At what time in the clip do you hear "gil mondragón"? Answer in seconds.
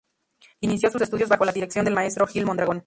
2.25-2.79